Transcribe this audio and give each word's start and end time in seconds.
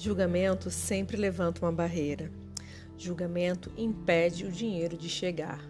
Julgamento 0.00 0.70
sempre 0.70 1.16
levanta 1.16 1.66
uma 1.66 1.72
barreira. 1.72 2.30
Julgamento 2.96 3.72
impede 3.76 4.46
o 4.46 4.52
dinheiro 4.52 4.96
de 4.96 5.08
chegar. 5.08 5.60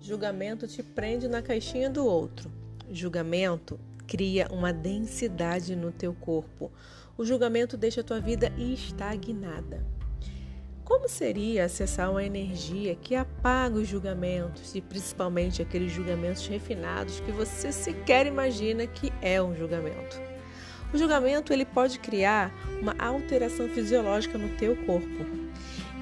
Julgamento 0.00 0.66
te 0.66 0.82
prende 0.82 1.28
na 1.28 1.40
caixinha 1.40 1.88
do 1.88 2.04
outro. 2.04 2.50
Julgamento 2.90 3.78
cria 4.08 4.48
uma 4.50 4.72
densidade 4.72 5.76
no 5.76 5.92
teu 5.92 6.12
corpo. 6.12 6.72
O 7.16 7.24
julgamento 7.24 7.76
deixa 7.76 8.00
a 8.00 8.04
tua 8.04 8.18
vida 8.18 8.52
estagnada. 8.58 9.86
Como 10.84 11.08
seria 11.08 11.66
acessar 11.66 12.10
uma 12.10 12.24
energia 12.24 12.96
que 12.96 13.14
apaga 13.14 13.76
os 13.76 13.86
julgamentos 13.86 14.74
e 14.74 14.80
principalmente 14.80 15.62
aqueles 15.62 15.92
julgamentos 15.92 16.44
refinados 16.48 17.20
que 17.20 17.30
você 17.30 17.70
sequer 17.70 18.26
imagina 18.26 18.84
que 18.84 19.12
é 19.22 19.40
um 19.40 19.54
julgamento? 19.54 20.29
O 20.92 20.98
julgamento 20.98 21.52
ele 21.52 21.64
pode 21.64 21.98
criar 21.98 22.52
uma 22.80 22.94
alteração 22.98 23.68
fisiológica 23.68 24.36
no 24.36 24.48
teu 24.56 24.74
corpo. 24.84 25.24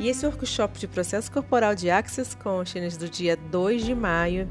E 0.00 0.08
esse 0.08 0.24
workshop 0.24 0.78
de 0.78 0.86
processo 0.86 1.30
corporal 1.30 1.74
de 1.74 1.90
Access 1.90 2.36
Consciousness 2.36 2.96
do 2.96 3.08
dia 3.08 3.36
2 3.36 3.84
de 3.84 3.94
maio, 3.94 4.48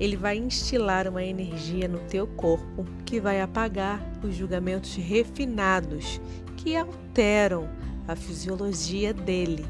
ele 0.00 0.16
vai 0.16 0.38
instilar 0.38 1.06
uma 1.06 1.22
energia 1.22 1.86
no 1.86 1.98
teu 2.00 2.26
corpo 2.26 2.84
que 3.04 3.20
vai 3.20 3.40
apagar 3.40 4.00
os 4.22 4.34
julgamentos 4.34 4.96
refinados 4.96 6.20
que 6.56 6.74
alteram 6.74 7.68
a 8.08 8.16
fisiologia 8.16 9.12
dele. 9.12 9.66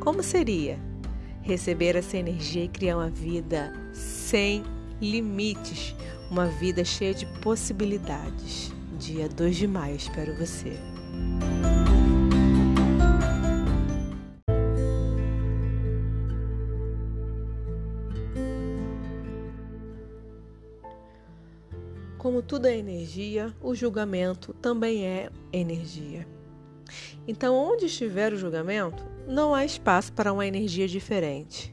Como 0.00 0.22
seria 0.22 0.78
receber 1.42 1.94
essa 1.94 2.16
energia 2.16 2.64
e 2.64 2.68
criar 2.68 2.96
uma 2.96 3.10
vida 3.10 3.72
sem 3.92 4.64
limites, 5.00 5.94
uma 6.30 6.46
vida 6.46 6.84
cheia 6.84 7.14
de 7.14 7.26
possibilidades? 7.40 8.75
Dia 9.06 9.28
2 9.28 9.56
de 9.56 9.68
maio. 9.68 9.94
Espero 9.94 10.34
você. 10.34 10.72
Como 22.18 22.42
tudo 22.42 22.66
é 22.66 22.76
energia, 22.76 23.54
o 23.62 23.76
julgamento 23.76 24.52
também 24.54 25.06
é 25.06 25.30
energia. 25.52 26.26
Então, 27.28 27.54
onde 27.54 27.86
estiver 27.86 28.32
o 28.32 28.36
julgamento, 28.36 29.04
não 29.28 29.54
há 29.54 29.64
espaço 29.64 30.12
para 30.12 30.32
uma 30.32 30.44
energia 30.44 30.88
diferente. 30.88 31.72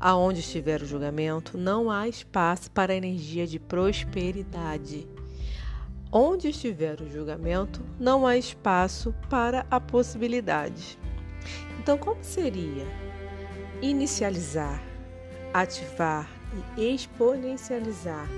Aonde 0.00 0.40
estiver 0.40 0.82
o 0.82 0.86
julgamento, 0.86 1.56
não 1.56 1.88
há 1.88 2.08
espaço 2.08 2.68
para 2.72 2.92
a 2.92 2.96
energia 2.96 3.46
de 3.46 3.60
prosperidade. 3.60 5.06
Onde 6.16 6.50
estiver 6.50 7.00
o 7.00 7.10
julgamento, 7.10 7.84
não 7.98 8.24
há 8.24 8.36
espaço 8.36 9.12
para 9.28 9.66
a 9.68 9.80
possibilidade. 9.80 10.96
Então, 11.80 11.98
como 11.98 12.22
seria 12.22 12.86
inicializar, 13.82 14.80
ativar 15.52 16.30
e 16.76 16.94
exponencializar 16.94 18.28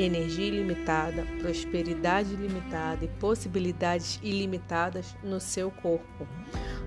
energia 0.00 0.48
ilimitada, 0.48 1.24
prosperidade 1.38 2.34
ilimitada 2.34 3.04
e 3.04 3.08
possibilidades 3.20 4.18
ilimitadas 4.20 5.14
no 5.22 5.38
seu 5.38 5.70
corpo? 5.70 6.26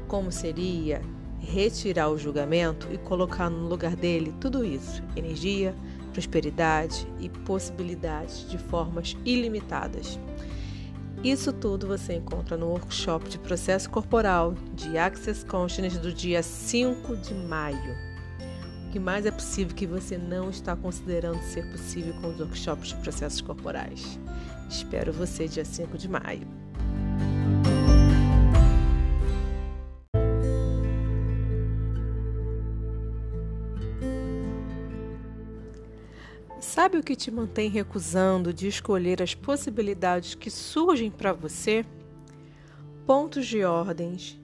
Como 0.05 0.33
seria 0.33 1.01
retirar 1.39 2.09
o 2.09 2.17
julgamento 2.17 2.89
e 2.91 2.97
colocar 2.97 3.49
no 3.49 3.69
lugar 3.69 3.95
dele 3.95 4.35
tudo 4.41 4.65
isso: 4.65 5.01
energia, 5.15 5.73
prosperidade 6.15 7.05
e 7.19 7.27
possibilidades 7.27 8.49
de 8.49 8.57
formas 8.57 9.17
ilimitadas. 9.25 10.17
Isso 11.21 11.51
tudo 11.51 11.87
você 11.87 12.13
encontra 12.13 12.55
no 12.55 12.67
workshop 12.67 13.27
de 13.27 13.37
processo 13.37 13.89
corporal 13.89 14.53
de 14.73 14.97
Access 14.97 15.45
Consciousness 15.45 15.97
do 15.97 16.13
dia 16.13 16.41
5 16.41 17.17
de 17.17 17.33
maio. 17.33 17.95
O 18.87 18.91
que 18.91 18.99
mais 18.99 19.25
é 19.25 19.31
possível 19.31 19.75
que 19.75 19.85
você 19.85 20.17
não 20.17 20.49
está 20.49 20.73
considerando 20.73 21.41
ser 21.43 21.69
possível 21.69 22.13
com 22.21 22.29
os 22.29 22.39
workshops 22.39 22.89
de 22.89 22.95
processos 22.95 23.41
corporais? 23.41 24.17
Espero 24.69 25.11
você 25.11 25.49
dia 25.49 25.65
5 25.65 25.97
de 25.97 26.07
maio. 26.07 26.47
Sabe 36.75 36.97
o 36.97 37.03
que 37.03 37.15
te 37.15 37.31
mantém 37.31 37.69
recusando 37.69 38.51
de 38.51 38.67
escolher 38.67 39.23
as 39.23 39.33
possibilidades 39.33 40.35
que 40.35 40.51
surgem 40.51 41.09
para 41.09 41.31
você? 41.31 41.85
Pontos 43.05 43.47
de 43.47 43.63
ordens, 43.63 44.37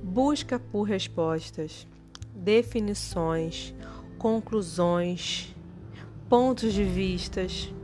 busca 0.00 0.60
por 0.60 0.84
respostas, 0.84 1.84
definições, 2.32 3.74
conclusões, 4.16 5.56
pontos 6.28 6.72
de 6.72 6.84
vistas, 6.84 7.74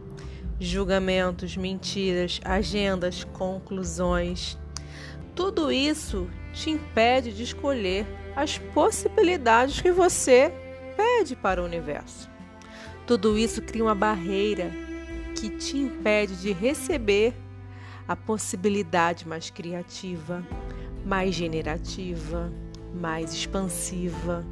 julgamentos, 0.61 1.57
mentiras, 1.57 2.41
agendas, 2.45 3.25
conclusões. 3.25 4.57
Tudo 5.35 5.73
isso 5.73 6.31
te 6.53 6.71
impede 6.71 7.33
de 7.33 7.43
escolher 7.43 8.07
as 8.37 8.59
possibilidades 8.59 9.81
que 9.81 9.91
você 9.91 10.53
pede 10.97 11.35
para 11.35 11.61
o 11.61 11.65
universo. 11.65 12.32
Tudo 13.07 13.37
isso 13.37 13.61
cria 13.61 13.85
uma 13.85 13.95
barreira 13.95 14.71
que 15.35 15.51
te 15.51 15.77
impede 15.77 16.37
de 16.37 16.53
receber 16.53 17.35
a 18.07 18.15
possibilidade 18.15 19.27
mais 19.27 19.51
criativa, 19.51 20.47
mais 21.05 21.35
generativa, 21.35 22.53
mais 22.95 23.33
expansiva. 23.33 24.45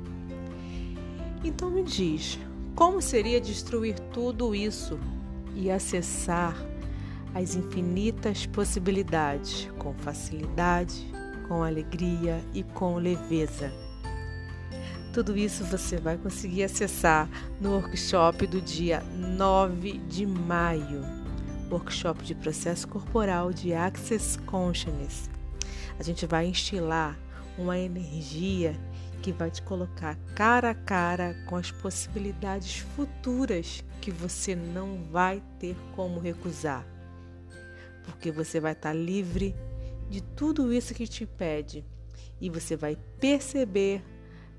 Então 1.45 1.71
me 1.71 1.83
diz, 1.83 2.39
como 2.75 3.01
seria 3.01 3.41
destruir 3.41 3.99
tudo 4.13 4.55
isso 4.55 4.99
e 5.55 5.71
acessar 5.71 6.57
as 7.35 7.55
infinitas 7.55 8.47
possibilidades 8.47 9.69
com 9.79 9.95
facilidade, 9.95 11.07
com 11.47 11.63
alegria 11.63 12.43
e 12.53 12.63
com 12.63 12.97
leveza? 12.97 13.90
Tudo 15.13 15.37
isso 15.37 15.65
você 15.65 15.97
vai 15.97 16.17
conseguir 16.17 16.63
acessar 16.63 17.29
no 17.61 17.73
workshop 17.73 18.47
do 18.47 18.61
dia 18.61 19.01
9 19.01 19.99
de 20.09 20.25
maio, 20.25 21.03
workshop 21.69 22.23
de 22.23 22.33
processo 22.33 22.87
corporal 22.87 23.53
de 23.53 23.75
Access 23.75 24.39
Consciousness. 24.39 25.29
A 25.99 26.05
gente 26.05 26.27
vai 26.27 26.47
instilar 26.47 27.19
uma 27.59 27.77
energia 27.77 28.79
que 29.21 29.33
vai 29.33 29.51
te 29.51 29.61
colocar 29.63 30.17
cara 30.37 30.71
a 30.71 30.75
cara 30.75 31.35
com 31.47 31.57
as 31.57 31.73
possibilidades 31.73 32.79
futuras 32.95 33.83
que 34.01 34.13
você 34.13 34.55
não 34.55 35.03
vai 35.11 35.43
ter 35.59 35.77
como 35.97 36.21
recusar. 36.21 36.87
Porque 38.05 38.31
você 38.31 38.61
vai 38.61 38.73
estar 38.73 38.93
livre 38.93 39.57
de 40.09 40.21
tudo 40.21 40.73
isso 40.73 40.95
que 40.95 41.09
te 41.09 41.25
impede 41.25 41.85
e 42.41 42.49
você 42.49 42.77
vai 42.77 42.97
perceber 43.19 44.05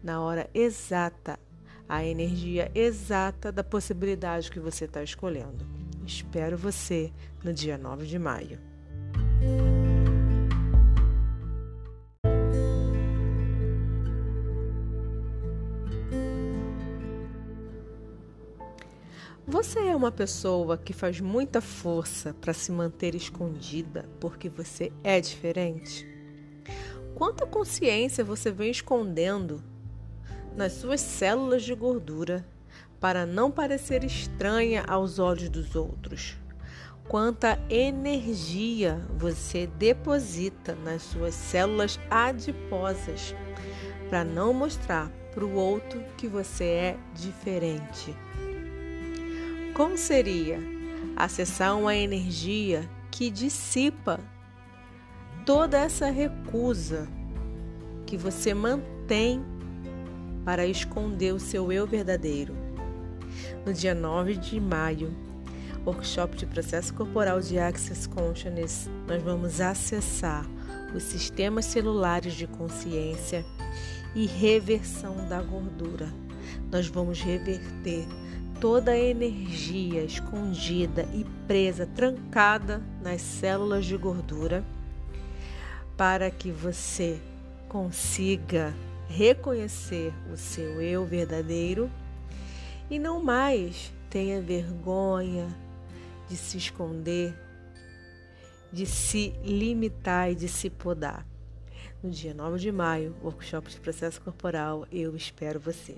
na 0.04 0.22
hora 0.22 0.50
exata, 0.54 1.40
a 1.88 2.04
energia 2.04 2.72
exata 2.74 3.52
da 3.52 3.64
possibilidade 3.64 4.50
que 4.50 4.60
você 4.60 4.86
está 4.86 5.04
escolhendo. 5.04 5.66
Espero 6.06 6.58
você 6.58 7.12
no 7.44 7.54
dia 7.54 7.78
9 7.78 8.06
de 8.06 8.18
maio. 8.18 8.60
Você 19.46 19.80
é 19.80 19.96
uma 19.96 20.12
pessoa 20.12 20.78
que 20.78 20.94
faz 20.94 21.20
muita 21.20 21.60
força 21.60 22.34
para 22.34 22.54
se 22.54 22.72
manter 22.72 23.16
escondida 23.16 24.08
porque 24.20 24.48
você 24.48 24.94
é 25.04 25.20
diferente? 25.20 26.08
Quanta 27.16 27.46
consciência 27.46 28.24
você 28.24 28.50
vem 28.50 28.72
escondendo 28.72 29.62
nas 30.56 30.74
suas 30.74 31.02
células 31.02 31.64
de 31.64 31.74
gordura 31.74 32.46
para 33.00 33.26
não 33.26 33.50
parecer 33.50 34.04
estranha 34.04 34.84
aos 34.88 35.18
olhos 35.18 35.50
dos 35.50 35.76
outros. 35.76 36.38
Quanta 37.08 37.60
energia 37.70 39.02
você 39.18 39.68
deposita 39.68 40.76
nas 40.76 41.02
suas 41.02 41.34
células 41.34 42.00
adiposas 42.10 43.36
para 44.10 44.24
não 44.24 44.54
mostrar 44.54 45.12
para 45.34 45.44
o 45.44 45.56
outro 45.56 46.02
que 46.18 46.28
você 46.28 46.64
é 46.66 46.98
diferente. 47.14 48.16
Como 49.74 49.98
seria 49.98 50.60
acessar 51.16 51.78
uma 51.78 51.96
energia 51.96 52.90
que 53.10 53.30
dissipa 53.30 54.20
toda 55.46 55.78
essa 55.80 56.10
recusa 56.10 57.08
que 58.06 58.16
você 58.16 58.54
mantém 58.54 59.44
para 60.44 60.66
esconder 60.66 61.34
o 61.34 61.40
seu 61.40 61.72
eu 61.72 61.86
verdadeiro. 61.86 62.56
No 63.66 63.74
dia 63.74 63.94
9 63.94 64.36
de 64.36 64.60
maio, 64.60 65.14
workshop 65.86 66.36
de 66.36 66.46
processo 66.46 66.94
corporal 66.94 67.40
de 67.40 67.58
Access 67.60 68.08
Consciousness, 68.08 68.90
nós 69.08 69.22
vamos 69.22 69.62
acessar 69.62 70.46
os 70.96 71.04
sistemas 71.04 71.66
celulares 71.66 72.34
de 72.34 72.48
consciência 72.48 73.46
e 74.14 74.26
reversão 74.26 75.28
da 75.28 75.42
gordura. 75.42 76.12
Nós 76.72 76.88
vamos 76.88 77.22
reverter 77.22 78.08
toda 78.60 78.92
a 78.92 78.98
energia 78.98 80.04
escondida 80.04 81.08
e 81.14 81.26
presa, 81.48 81.88
trancada 81.88 82.82
nas 83.02 83.22
células 83.22 83.86
de 83.86 83.98
gordura, 83.98 84.64
para 85.98 86.30
que 86.30 86.52
você 86.52 87.20
consiga 87.68 88.74
reconhecer 89.12 90.14
o 90.32 90.38
seu 90.38 90.82
eu 90.82 91.06
verdadeiro 91.06 91.92
e 92.90 92.98
não 92.98 93.22
mais 93.22 93.94
tenha 94.10 94.42
vergonha 94.42 95.48
de 96.28 96.36
se 96.38 96.58
esconder, 96.58 97.34
de 98.72 98.86
se 98.86 99.34
limitar 99.44 100.32
e 100.32 100.36
de 100.36 100.48
se 100.48 100.70
podar. 100.70 101.28
No 102.02 102.10
dia 102.10 102.34
9 102.34 102.58
de 102.58 102.72
maio, 102.72 103.16
workshop 103.22 103.70
de 103.70 103.80
processo 103.80 104.22
corporal, 104.22 104.88
eu 104.92 105.16
espero 105.16 105.60
você. 105.60 105.98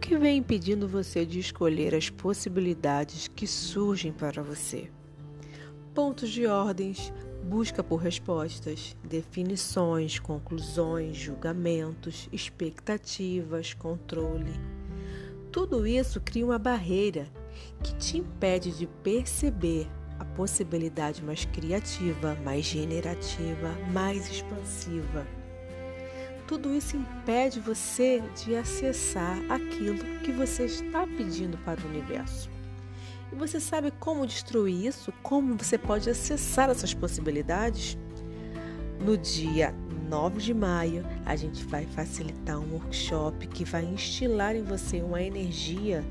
Que 0.00 0.16
vem 0.16 0.38
impedindo 0.38 0.88
você 0.88 1.26
de 1.26 1.38
escolher 1.38 1.94
as 1.94 2.08
possibilidades 2.08 3.28
que 3.28 3.46
surgem 3.46 4.10
para 4.10 4.42
você? 4.42 4.90
Pontos 5.94 6.30
de 6.30 6.46
ordens, 6.46 7.12
busca 7.44 7.84
por 7.84 7.96
respostas, 7.96 8.96
definições, 9.04 10.18
conclusões, 10.18 11.16
julgamentos, 11.16 12.28
expectativas, 12.32 13.74
controle. 13.74 14.52
Tudo 15.52 15.86
isso 15.86 16.20
cria 16.20 16.46
uma 16.46 16.58
barreira 16.58 17.28
que 17.82 17.94
te 17.96 18.18
impede 18.18 18.72
de 18.72 18.86
perceber 18.86 19.86
a 20.18 20.24
possibilidade 20.24 21.22
mais 21.22 21.44
criativa, 21.44 22.36
mais 22.42 22.64
generativa, 22.64 23.76
mais 23.92 24.30
expansiva. 24.30 25.39
Tudo 26.50 26.74
isso 26.74 26.96
impede 26.96 27.60
você 27.60 28.20
de 28.34 28.56
acessar 28.56 29.38
aquilo 29.48 29.98
que 30.24 30.32
você 30.32 30.64
está 30.64 31.06
pedindo 31.06 31.56
para 31.58 31.80
o 31.80 31.88
universo. 31.88 32.50
E 33.32 33.36
você 33.36 33.60
sabe 33.60 33.92
como 34.00 34.26
destruir 34.26 34.86
isso? 34.86 35.12
Como 35.22 35.56
você 35.56 35.78
pode 35.78 36.10
acessar 36.10 36.68
essas 36.68 36.92
possibilidades? 36.92 37.96
No 39.00 39.16
dia 39.16 39.72
9 40.08 40.40
de 40.40 40.52
maio, 40.52 41.06
a 41.24 41.36
gente 41.36 41.62
vai 41.66 41.86
facilitar 41.86 42.58
um 42.58 42.72
workshop 42.72 43.46
que 43.46 43.64
vai 43.64 43.84
instilar 43.84 44.56
em 44.56 44.64
você 44.64 45.00
uma 45.02 45.22
energia 45.22 46.04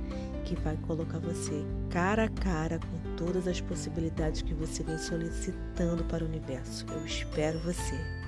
que 0.45 0.55
vai 0.55 0.77
colocar 0.87 1.19
você 1.19 1.65
cara 1.89 2.23
a 2.23 2.29
cara 2.29 2.79
com 2.79 3.15
todas 3.17 3.45
as 3.45 3.59
possibilidades 3.59 4.41
que 4.41 4.53
você 4.53 4.83
vem 4.83 4.97
solicitando 4.99 6.05
para 6.05 6.23
o 6.23 6.27
universo. 6.27 6.85
Eu 6.89 7.05
espero 7.05 7.59
você. 7.59 8.18